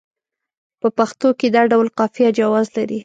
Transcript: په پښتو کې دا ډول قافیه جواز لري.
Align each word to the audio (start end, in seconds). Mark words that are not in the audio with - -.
په 0.81 0.87
پښتو 0.97 1.27
کې 1.39 1.47
دا 1.55 1.61
ډول 1.71 1.87
قافیه 1.97 2.29
جواز 2.39 2.67
لري. 2.77 2.99